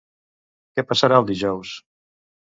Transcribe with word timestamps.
Què 0.77 0.83
passarà 0.91 1.19
el 1.23 1.27
dijous? 1.31 1.75